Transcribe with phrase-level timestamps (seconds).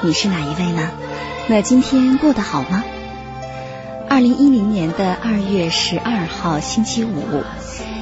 [0.00, 0.90] 你是哪一位呢？
[1.48, 2.84] 那今天过得好吗？
[4.08, 7.42] 二零一零年的二月十二号星期五，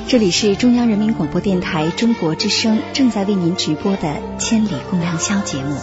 [0.07, 4.09] 这里是中央人民广播电台中国之声正在为您直播的
[4.39, 5.75] 《千里共良宵》节目。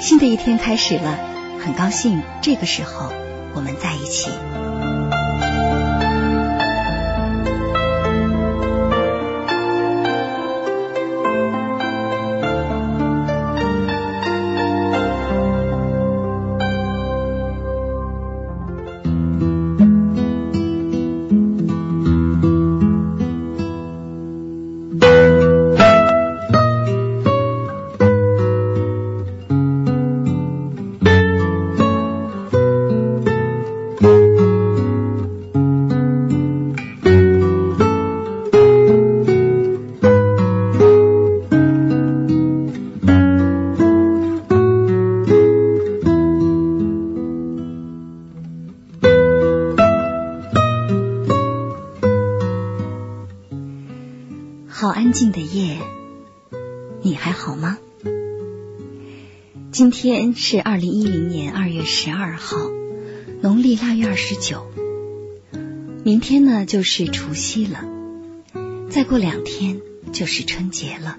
[0.00, 1.16] 新的一天开始了，
[1.64, 3.12] 很高兴这个时候
[3.54, 4.30] 我们在一起。
[64.18, 64.66] 十九。
[66.04, 67.84] 明天呢就是除夕了，
[68.90, 69.80] 再过两天
[70.12, 71.18] 就是春节了，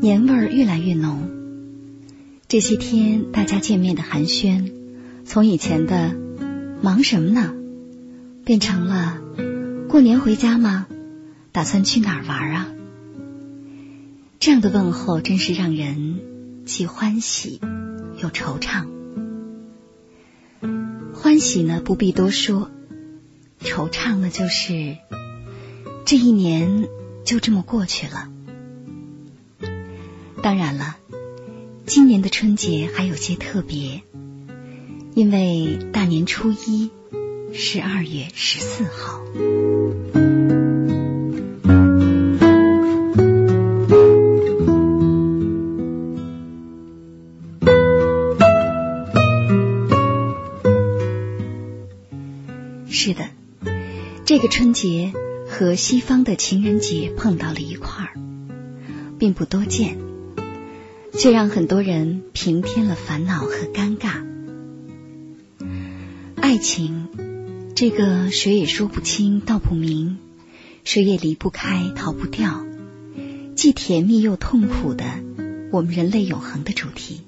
[0.00, 1.28] 年味儿越来越浓。
[2.46, 4.72] 这些天大家见面的寒暄，
[5.24, 6.16] 从以前的
[6.80, 7.52] 忙什么呢，
[8.44, 9.20] 变成了
[9.88, 10.86] 过年回家吗？
[11.50, 12.68] 打算去哪儿玩啊？
[14.38, 16.20] 这样的问候真是让人
[16.66, 17.60] 既欢喜
[18.22, 18.86] 又惆怅。
[21.20, 22.70] 欢喜呢不必多说，
[23.60, 24.96] 惆怅呢就是
[26.04, 26.88] 这一年
[27.24, 28.28] 就这么过去了。
[30.40, 30.96] 当然了，
[31.86, 34.02] 今年的春节还有些特别，
[35.14, 36.90] 因为大年初一
[37.52, 39.20] 十二月十四号。
[54.40, 55.12] 这个春节
[55.48, 58.12] 和西方的情人节碰到了一块儿，
[59.18, 59.98] 并不多见，
[61.12, 64.24] 却让很多人平添了烦恼和尴尬。
[66.36, 67.08] 爱情，
[67.74, 70.18] 这个谁也说不清道不明，
[70.84, 72.64] 谁也离不开逃不掉，
[73.56, 75.04] 既甜蜜又痛苦的
[75.72, 77.22] 我们人类永恒的主题，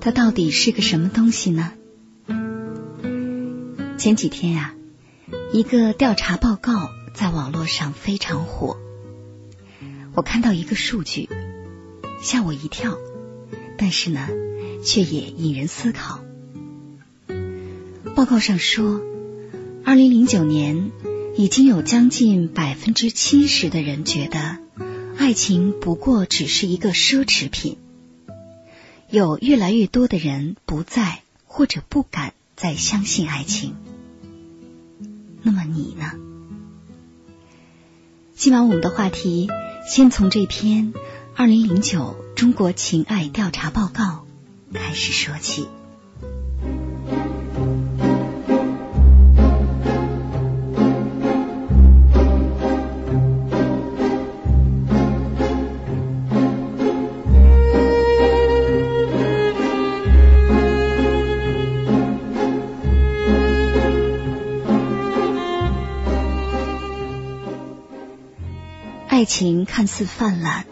[0.00, 1.72] 它到底是个什么东西呢？
[3.96, 4.74] 前几天呀。
[5.52, 8.76] 一个调查报告在网络上非常火，
[10.14, 11.28] 我看到一个数据，
[12.20, 12.96] 吓我一跳，
[13.78, 14.28] 但是呢，
[14.84, 16.20] 却也引人思考。
[18.16, 19.00] 报告上说，
[19.84, 20.90] 二零零九年
[21.36, 24.58] 已经有将近百分之七十的人觉得
[25.16, 27.76] 爱情不过只是一个奢侈品，
[29.08, 33.74] 有越来越多的人不再或者不敢再相信爱情。
[35.46, 36.12] 那么你呢？
[38.34, 39.50] 今晚我们的话题
[39.86, 40.94] 先从这篇
[41.36, 44.24] 《二零零九中国情爱调查报告》
[44.74, 45.68] 开始说起。
[69.24, 70.64] 爱情看似泛滥，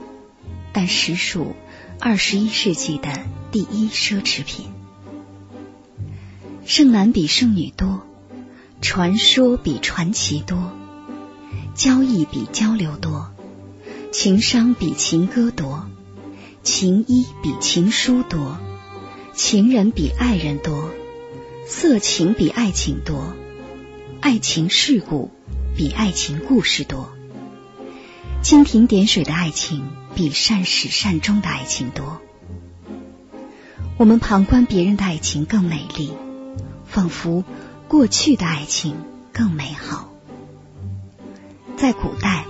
[0.75, 1.56] 但实属
[1.99, 3.08] 二十一世纪的
[3.50, 4.66] 第一奢侈品。
[6.66, 8.06] 剩男比剩女多，
[8.82, 10.70] 传说比传奇多，
[11.75, 13.32] 交易比交流多，
[14.12, 15.88] 情商比情歌多，
[16.62, 18.58] 情衣比情书多，
[19.32, 20.90] 情人比爱人多，
[21.66, 23.32] 色情比爱情多，
[24.20, 25.31] 爱情事故
[25.75, 27.14] 比爱情故事多。
[28.42, 32.20] 蜻蜓点水的爱情比善始善终的爱情多。
[33.96, 36.12] 我们旁观别人的爱情更美丽，
[36.84, 37.44] 仿佛
[37.86, 38.96] 过去的爱情
[39.32, 40.08] 更美好。
[41.76, 42.46] 在古代，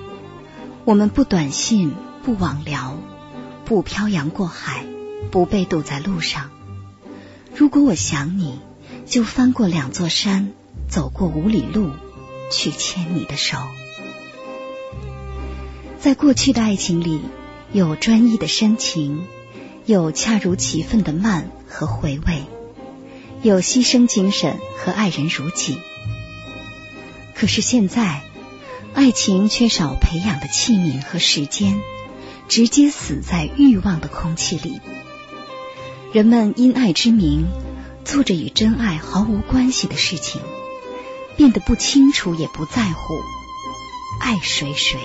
[0.86, 1.92] 我们不短信，
[2.24, 2.96] 不网聊，
[3.66, 4.86] 不漂洋过海，
[5.30, 6.50] 不被堵在路上。
[7.54, 8.60] 如果我想你，
[9.04, 10.52] 就翻过两座山，
[10.88, 11.90] 走过五里路，
[12.50, 13.58] 去牵你的手。
[16.02, 17.20] 在过去的爱情里，
[17.70, 19.24] 有专一的深情，
[19.86, 22.42] 有恰如其分的慢和回味，
[23.40, 25.78] 有牺牲精神和爱人如己。
[27.36, 28.24] 可是现在，
[28.94, 31.80] 爱情缺少培养的器皿和时间，
[32.48, 34.80] 直接死在欲望的空气里。
[36.12, 37.46] 人们因爱之名，
[38.04, 40.40] 做着与真爱毫无关系的事情，
[41.36, 43.20] 变得不清楚也不在乎
[44.20, 44.98] 爱谁谁。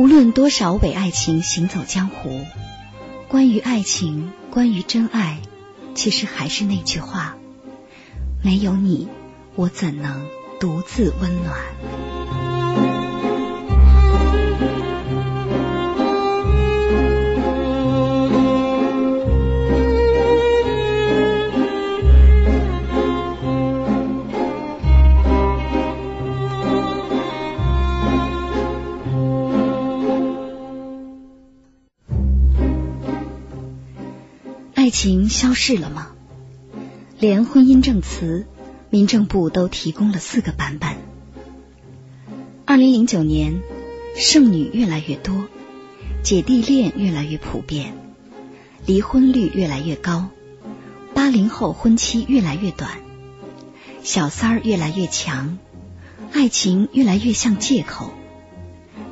[0.00, 2.46] 无论多少伪爱情行走江湖，
[3.28, 5.42] 关于爱情，关于真爱，
[5.94, 7.36] 其实还是那句话：
[8.42, 9.08] 没有你，
[9.56, 10.26] 我怎能
[10.58, 12.49] 独自温暖？
[34.90, 36.08] 情消逝了吗？
[37.18, 38.46] 连婚姻证词，
[38.90, 40.96] 民政部都提供了四个版本。
[42.64, 43.62] 二零零九年，
[44.16, 45.48] 剩女越来越多，
[46.22, 47.94] 姐弟恋越来越普遍，
[48.86, 50.28] 离婚率越来越高，
[51.14, 53.00] 八零后婚期越来越短，
[54.02, 55.58] 小三儿越来越强，
[56.32, 58.12] 爱情越来越像借口。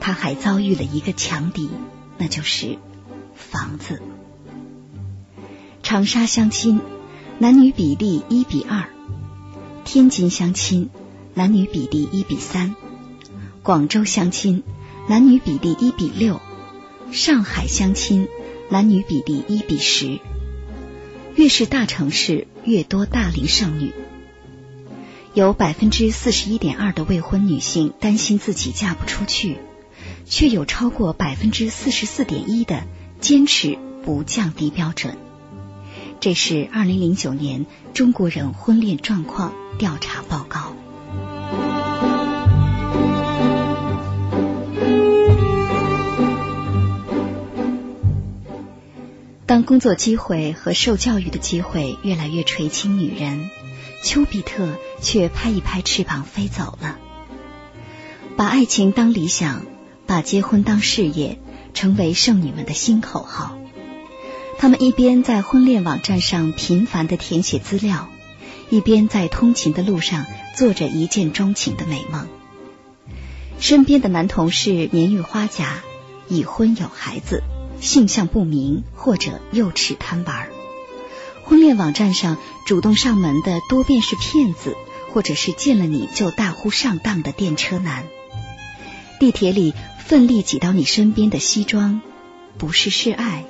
[0.00, 1.68] 他还遭遇了一个强敌，
[2.16, 2.78] 那就是
[3.34, 4.00] 房子。
[5.88, 6.82] 长沙相亲，
[7.38, 8.90] 男女比例一比二；
[9.86, 10.90] 天津相亲，
[11.32, 12.74] 男女比例一比三；
[13.62, 14.64] 广州相亲，
[15.08, 16.42] 男女比例一比六；
[17.10, 18.28] 上海相亲，
[18.68, 20.20] 男女比例一比十。
[21.36, 23.94] 越是大城市，越多大龄剩女。
[25.32, 29.56] 有百分之四十一点二的未婚女性担心自己嫁不出去，
[30.26, 32.82] 却有超过百分之四十四点一的
[33.22, 35.16] 坚持不降低标准。
[36.20, 40.74] 这是二零零九年中国人婚恋状况调查报告。
[49.46, 53.48] 当工作机会和受教育的机会越来越垂青女人，
[54.02, 54.68] 丘比特
[55.00, 56.98] 却拍一拍翅膀飞走了。
[58.36, 59.64] 把爱情当理想，
[60.06, 61.38] 把结婚当事业，
[61.74, 63.57] 成为剩女们的新口号。
[64.60, 68.08] 他们一边在婚恋网站上频繁的填写资料，
[68.70, 72.26] 一边在通勤的路上做着一见钟情的美梦。
[73.60, 75.78] 身边的男同事年逾花甲，
[76.28, 77.44] 已婚有孩子，
[77.80, 80.48] 性向不明或者幼稚贪玩。
[81.44, 82.36] 婚恋网站上
[82.66, 84.76] 主动上门的多半是骗子，
[85.12, 88.04] 或者是见了你就大呼上当的电车男。
[89.20, 89.72] 地铁里
[90.04, 92.02] 奋力挤到你身边的西装，
[92.58, 93.44] 不是示爱。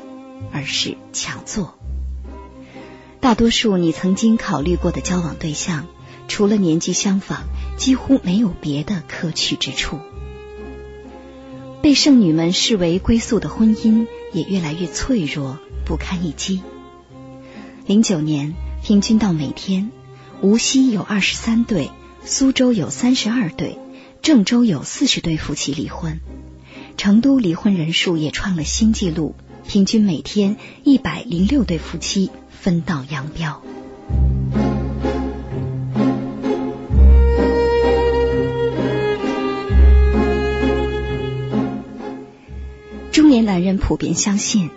[0.53, 1.79] 而是抢座。
[3.21, 5.87] 大多数你曾经考虑过的交往对象，
[6.29, 7.45] 除了年纪相仿，
[7.77, 9.99] 几乎没有别的可取之处。
[11.83, 16.63] 被剩女们视为归宿的婚姻，也越来越脆弱，不堪一击。
[17.87, 19.91] 零九年，平均到每天，
[20.41, 21.91] 无锡有二十三对，
[22.25, 23.79] 苏州有三十二对，
[24.23, 26.21] 郑州有四十对夫妻离婚，
[26.97, 29.35] 成都离婚人数也创了新纪录。
[29.69, 33.63] 平均每天一百零六对夫妻分道扬镳。
[43.13, 44.71] 中年男人普遍相信，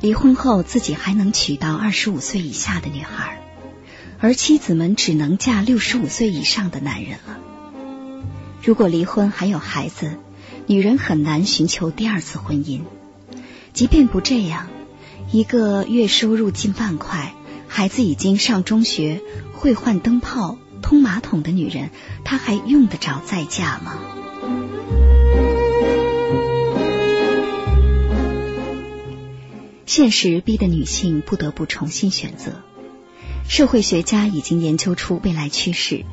[0.00, 3.42] 离婚后自己还能娶到二十五岁以下的女孩，
[4.20, 7.40] 而妻子们只能嫁六十五岁以上的男人了。
[8.62, 10.18] 如果离婚还有孩子，
[10.68, 12.82] 女人很难寻求第二次婚姻。
[13.72, 14.66] 即便不这样，
[15.32, 17.34] 一个月收入近万块、
[17.68, 19.22] 孩子已经上中学、
[19.52, 21.90] 会换灯泡、通马桶的女人，
[22.24, 23.98] 她还用得着再嫁吗？
[29.86, 32.62] 现实逼得女性不得不重新选择。
[33.48, 36.04] 社会学家已经研究出未来趋势。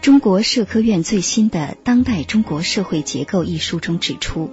[0.00, 4.50] 中国社科院最新的《当代中国社会结构》一书中指出，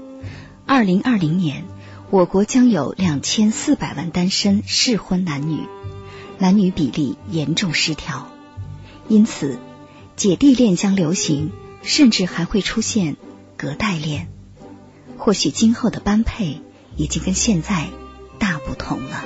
[0.65, 1.63] 二零二零年
[2.11, 5.67] 我国将有两千四百万单身适婚男女，
[6.39, 8.31] 男女比例严重失调。
[9.07, 9.59] 因此，
[10.15, 11.51] 姐弟恋将流行，
[11.83, 13.15] 甚至还会出现
[13.57, 14.27] 隔代恋。
[15.19, 16.63] 或许今后的般配
[16.95, 17.89] 已经跟现在
[18.39, 19.23] 大不同了。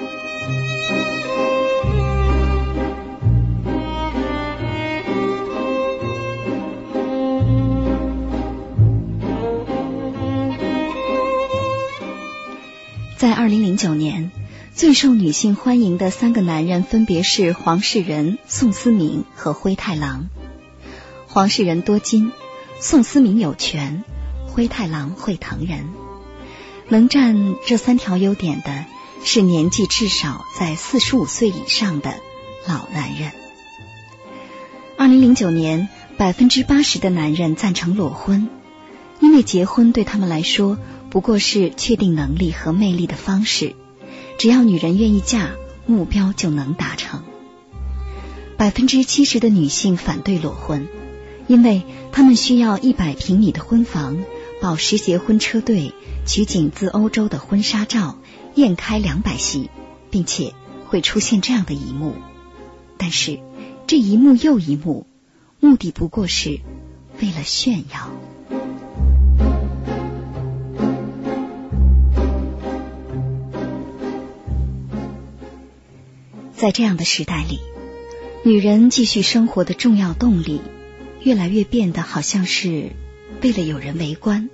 [13.23, 14.31] 在二零零九年，
[14.75, 20.27] 最受女性欢迎的三个男人分别是黄世仁、宋思明和灰太狼。
[21.27, 22.33] 黄世仁多金，
[22.81, 24.03] 宋思明有权，
[24.49, 25.87] 灰太狼会疼人。
[26.89, 28.83] 能占这三条优点的
[29.23, 32.15] 是年纪至少在四十五岁以上的
[32.67, 33.31] 老男人。
[34.97, 35.87] 二零零九年，
[36.17, 38.49] 百分之八十的男人赞成裸婚，
[39.21, 40.77] 因为结婚对他们来说。
[41.13, 43.75] 不过是确定能力和魅力的方式，
[44.39, 45.51] 只要女人愿意嫁，
[45.85, 47.21] 目标就能达成。
[48.57, 50.87] 百分之七十的女性反对裸婚，
[51.45, 54.23] 因为她们需要一百平米的婚房、
[54.59, 55.93] 保时捷婚车队、
[56.25, 58.17] 取景自欧洲的婚纱照、
[58.55, 59.69] 宴开两百席，
[60.09, 60.55] 并且
[60.87, 62.15] 会出现这样的一幕。
[62.97, 63.39] 但是
[63.85, 65.05] 这一幕又一幕，
[65.59, 66.59] 目的不过是
[67.21, 68.09] 为了炫耀。
[76.63, 77.59] 在这样的时代里，
[78.45, 80.61] 女人继续生活的重要动力，
[81.21, 82.91] 越来越变得好像是
[83.41, 84.49] 为了有人围观。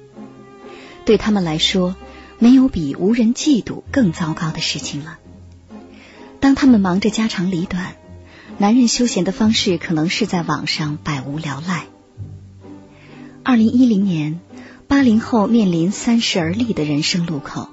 [1.05, 1.95] 对他们来说，
[2.39, 5.19] 没有比无人嫉妒更糟糕的事情了。
[6.39, 7.95] 当他们忙着家长里短，
[8.57, 11.85] 男人休闲的方式可能是在网上百无聊赖。
[13.43, 14.39] 二零一零年，
[14.87, 17.69] 八零后面临三十而立的人生路口。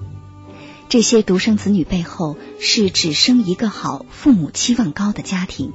[0.89, 5.73] 这些独生子女背后是只生一个好、父母期望高的家庭，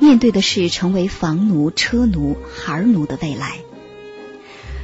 [0.00, 3.58] 面对的是成为房奴、车奴、孩奴的未来。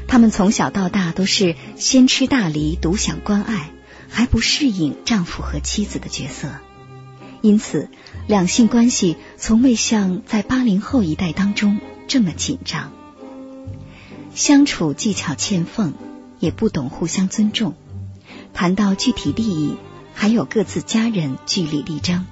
[0.07, 3.71] 他们从小到大都是先吃大梨，独享关爱，
[4.09, 6.49] 还不适应丈夫和妻子的角色，
[7.43, 7.89] 因此
[8.29, 12.93] 两性关系从未像在八零后一代当中这么紧张，
[14.33, 15.95] 相处技巧欠奉，
[16.39, 17.75] 也不懂互相尊重。
[18.53, 19.77] 谈到具体利益，
[20.15, 22.27] 还有各自家人据理力争。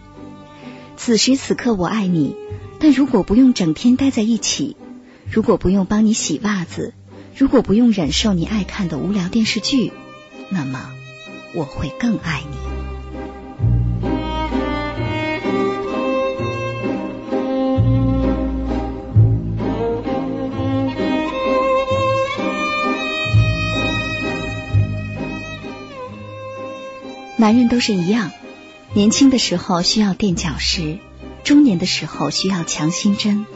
[0.97, 2.37] 此时此刻我爱你，
[2.81, 4.77] 但如果不用整天待在一起，
[5.31, 6.95] 如果不用帮你洗袜子，
[7.37, 9.93] 如果不用忍受你爱看的无聊电视剧，
[10.51, 10.91] 那么
[11.55, 12.78] 我会更爱你。
[27.41, 28.33] 男人都是一样，
[28.95, 30.99] 年轻的时候需要垫脚石，
[31.45, 33.47] 中年的时候需要强心针，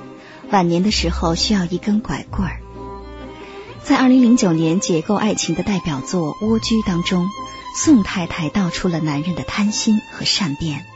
[0.52, 2.60] 晚年的时候需要一根拐棍儿。
[3.82, 7.26] 在二零零九年解构爱情的代表作《蜗居》当中，
[7.76, 10.86] 宋太太道出了男人的贪心和善变。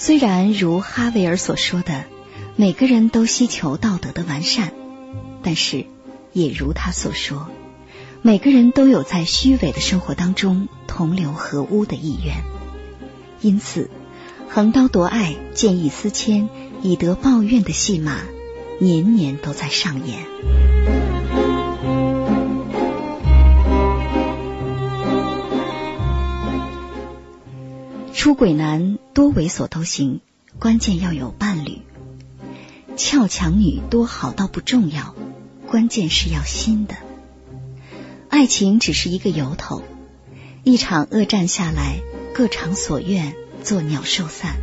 [0.00, 2.04] 虽然如哈维尔所说的，
[2.56, 4.72] 每个人都希求道德的完善，
[5.44, 5.86] 但是
[6.32, 7.48] 也如他所说。
[8.20, 12.42] 每个人都有在虚伪的生活当中同流合污的意愿，
[13.40, 13.90] 因此
[14.48, 16.48] 横刀夺爱、见异思迁、
[16.82, 18.18] 以德报怨的戏码
[18.80, 20.18] 年年都在上演。
[28.12, 30.20] 出轨男多猥琐都行，
[30.58, 31.82] 关键要有伴侣；
[32.96, 35.14] 俏强女多好到不重要，
[35.68, 36.96] 关键是要新的。
[38.30, 39.82] 爱情只是一个由头，
[40.62, 42.00] 一场恶战下来，
[42.34, 44.56] 各偿所愿，作鸟兽散。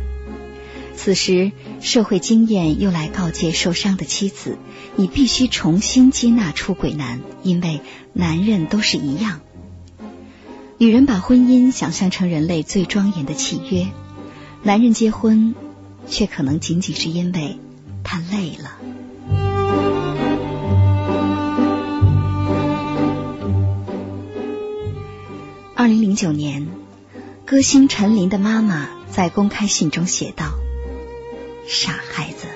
[0.94, 4.56] 此时，社会经验又来告诫受伤的妻子：
[4.94, 7.80] 你必须重新接纳出轨男，因为
[8.12, 9.40] 男人都是一样。
[10.78, 13.88] 女人把婚姻想象成人类最庄严的契约，
[14.62, 15.54] 男人结婚
[16.08, 17.58] 却可能仅仅是因为
[18.04, 18.78] 他累了。
[25.78, 26.68] 二零零九年，
[27.44, 30.54] 歌星陈琳的妈妈在公开信中写道
[31.68, 32.46] ：“傻孩子，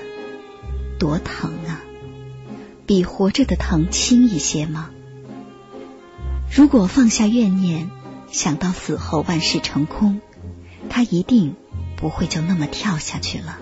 [0.97, 1.83] 多疼啊！
[2.87, 4.89] 比活着的疼轻一些吗？
[6.51, 7.91] 如果放下怨念，
[8.31, 10.19] 想到死后万事成空，
[10.89, 11.53] 他一定
[11.97, 13.59] 不会就那么跳下去了。”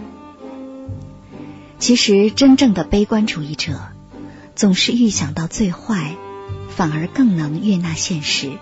[1.80, 3.89] 其实，真正的悲观主义者
[4.56, 6.16] 总是预想到最坏，
[6.70, 8.54] 反而更能悦纳现实。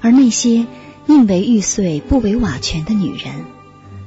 [0.00, 0.66] 而那些
[1.06, 3.44] 宁为玉碎不为瓦全的女人，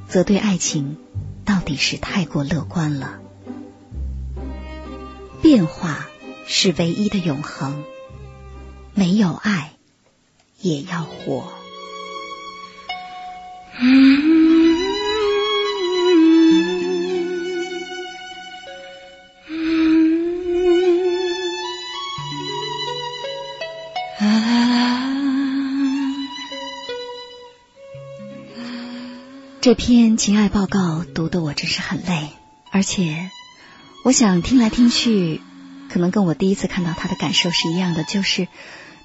[0.08, 0.96] 则对爱情
[1.44, 3.20] 到底是太过乐观了。
[5.42, 6.06] 变化
[6.46, 7.84] 是唯一的永恒，
[8.94, 9.72] 没有爱
[10.60, 11.52] 也要活。
[29.64, 32.28] 这篇情爱报告读的我真是很累，
[32.70, 33.30] 而且
[34.04, 35.40] 我想听来听去，
[35.88, 38.46] 可能跟我第一次看到他的感受是一样的，就是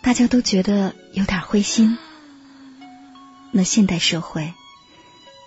[0.01, 1.97] 大家都觉得有点灰心。
[3.53, 4.53] 那现代社会，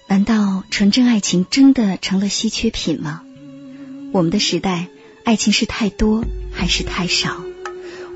[0.08, 3.20] 难道纯真爱情真的成了稀缺品吗？
[4.14, 4.86] 我们的时代，
[5.26, 7.36] 爱情是太多还是太少？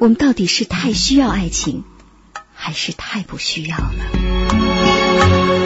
[0.00, 1.84] 我们到底是太需要爱情，
[2.54, 5.65] 还是太不需要了？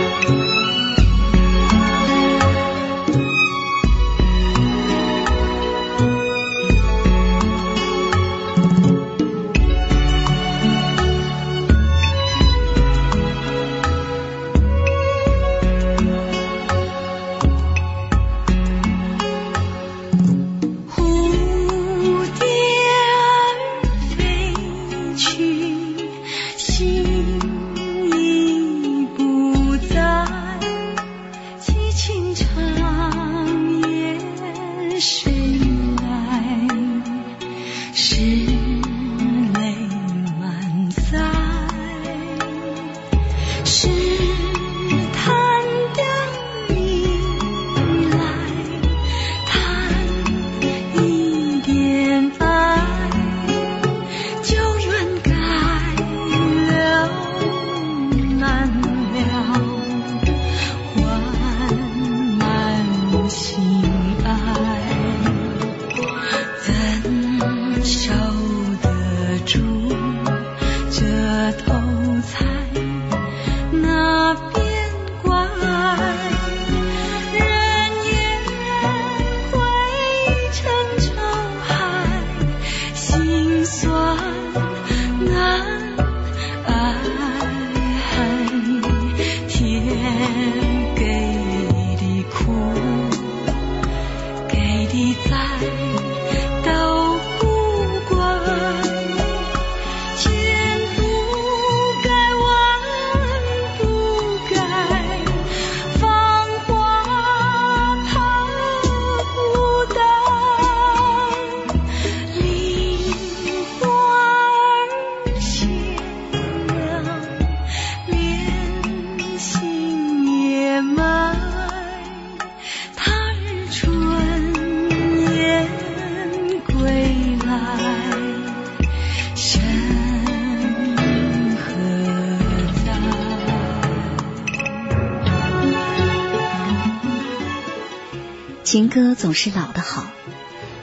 [139.42, 140.04] 是老的好，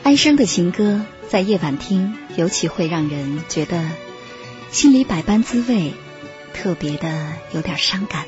[0.02, 3.88] 哀伤的情歌在夜晚听，尤其会让人觉得
[4.72, 5.94] 心里百般滋味，
[6.56, 8.26] 特别的有点伤感。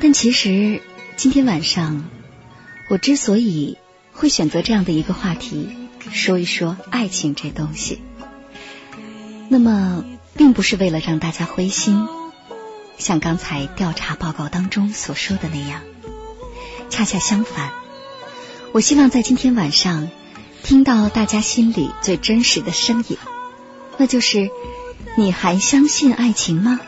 [0.00, 0.80] 但其实
[1.16, 2.08] 今天晚上，
[2.88, 3.78] 我之所以
[4.12, 5.70] 会选择这样的一个话题，
[6.12, 8.00] 说一说爱情这东西，
[9.48, 10.04] 那么
[10.36, 12.06] 并不是为了让大家灰心，
[12.96, 15.82] 像刚才调查报告当中所说的那样，
[16.90, 17.72] 恰恰相反。
[18.72, 20.08] 我希望在今天晚上
[20.62, 23.16] 听到大家心里最真实的声音，
[23.96, 24.50] 那就是
[25.16, 26.78] 你还相信爱情吗？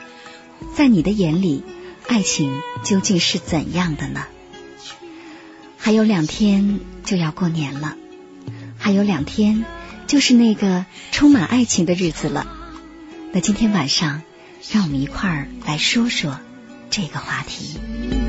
[0.77, 1.65] 在你的眼里，
[2.07, 4.25] 爱情究竟是怎样的呢？
[5.79, 7.97] 还有两天就要过年了，
[8.79, 9.65] 还有两天
[10.07, 12.47] 就是那个充满爱情的日子了。
[13.33, 14.23] 那今天晚上，
[14.71, 16.39] 让我们一块儿来说说
[16.91, 18.20] 这个话题。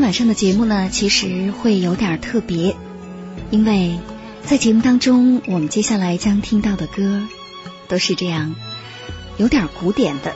[0.00, 2.74] 天晚上的节目呢，其实会有点特别，
[3.50, 3.98] 因为
[4.42, 7.22] 在节目当中，我们接下来将听到的歌
[7.86, 8.54] 都是这样，
[9.36, 10.34] 有点古典的。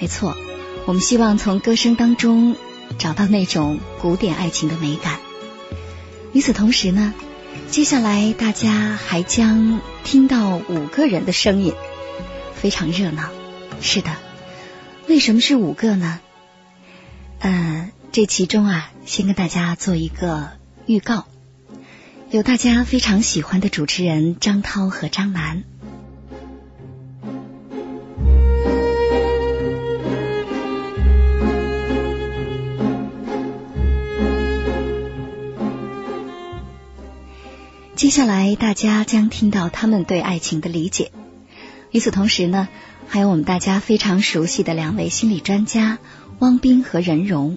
[0.00, 0.36] 没错，
[0.84, 2.56] 我们希望从歌声当中
[2.98, 5.20] 找到那种古典爱情的美感。
[6.32, 7.14] 与此同时呢，
[7.70, 11.72] 接下来大家还将听到五个人的声音，
[12.56, 13.28] 非常热闹。
[13.80, 14.10] 是的，
[15.06, 16.18] 为什么是五个呢？
[17.38, 20.50] 呃，这其中啊，先跟大家做一个
[20.84, 21.24] 预告，
[22.30, 25.64] 有大家非常喜欢的主持人张涛和张楠。
[37.96, 41.12] 接下来大家将听到他们对爱情的理解。
[41.90, 42.68] 与此同时呢，
[43.08, 45.98] 还有我们大家非常熟悉的两位心理专家。
[46.40, 47.56] 汪斌和任荣，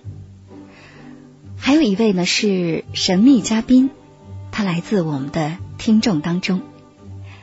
[1.57, 3.89] 还有一位呢是神秘嘉宾，
[4.51, 6.61] 他来自我们的听众当中，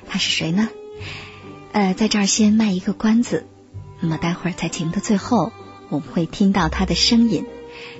[0.06, 0.68] 他是谁呢？
[1.72, 3.46] 呃，在这儿先卖一个关子，
[4.00, 5.52] 那么待会儿在节目的最后，
[5.88, 7.46] 我们会听到他的声音，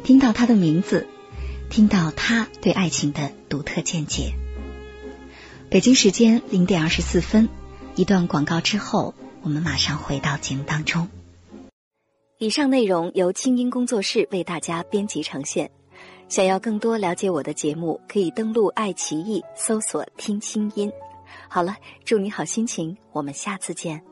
[0.05, 1.07] 听到他的名字，
[1.71, 4.35] 听到他对爱情的独特见解。
[5.71, 7.49] 北京时间零点二十四分，
[7.97, 11.09] 一段广告之后，我们马上回到节目当中。
[12.39, 15.71] 以上内容由清音工作室为大家编辑呈现。
[16.33, 20.91] 想要更多了解我的节目，可以登录爱奇艺搜索“听清音”。
[21.47, 24.03] 好了，祝你好心情，我们下次见。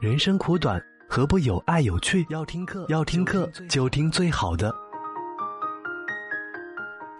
[0.00, 2.24] 人生苦短，何不有爱有趣？
[2.30, 4.72] 要听课，要听课就听最好的。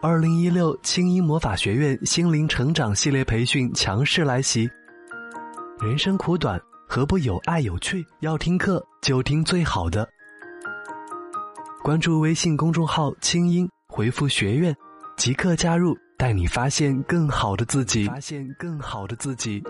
[0.00, 4.70] 二零一六青音魔法学院心灵成长系列培训强势来袭。
[5.80, 6.56] 人生苦短，
[6.96, 8.06] 何不有爱有趣？
[8.20, 10.08] 要听课就听最好的。
[11.82, 14.74] 关注微信公众号“清音”，回复“学院”，
[15.14, 18.06] 即刻加入，带你发现更好的自己。
[18.06, 19.62] 发现更好的自己。